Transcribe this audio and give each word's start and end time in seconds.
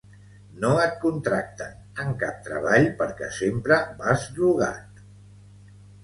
No 0.61 0.69
et 0.83 0.93
contracten 1.01 1.75
en 2.03 2.07
cap 2.23 2.39
treball 2.47 2.87
perquè 3.01 3.27
sempre 3.35 3.77
vas 3.99 4.23
drogat 4.39 5.05